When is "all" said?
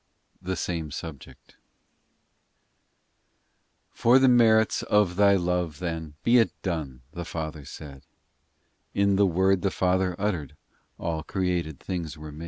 10.97-11.21